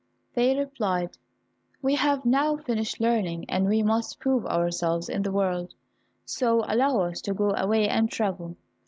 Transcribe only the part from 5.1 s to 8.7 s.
the world, so allow us to go away and travel."